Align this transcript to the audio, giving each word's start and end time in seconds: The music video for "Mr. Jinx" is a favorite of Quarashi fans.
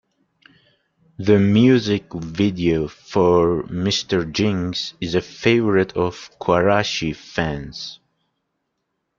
The 1.19 1.37
music 1.37 2.11
video 2.15 2.87
for 2.87 3.61
"Mr. 3.65 4.31
Jinx" 4.31 4.95
is 4.99 5.13
a 5.13 5.21
favorite 5.21 5.93
of 5.93 6.31
Quarashi 6.39 7.15
fans. 7.15 7.99